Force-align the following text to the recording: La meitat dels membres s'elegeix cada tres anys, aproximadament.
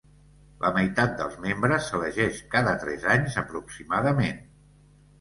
La 0.63 0.71
meitat 0.77 1.13
dels 1.19 1.35
membres 1.43 1.87
s'elegeix 1.91 2.41
cada 2.57 2.75
tres 2.87 3.09
anys, 3.19 3.39
aproximadament. 3.47 4.47